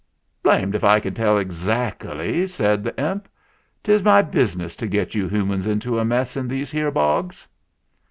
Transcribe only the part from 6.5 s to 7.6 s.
here bogs."